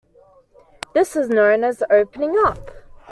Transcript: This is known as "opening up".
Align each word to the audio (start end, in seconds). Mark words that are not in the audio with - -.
This 0.95 1.15
is 1.15 1.29
known 1.29 1.63
as 1.63 1.83
"opening 1.91 2.35
up". 2.43 2.71